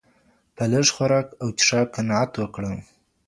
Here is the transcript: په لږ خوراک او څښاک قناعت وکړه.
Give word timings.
په 0.55 0.63
لږ 0.71 0.85
خوراک 0.95 1.27
او 1.41 1.49
څښاک 1.57 1.87
قناعت 1.95 2.31
وکړه. 2.37 2.71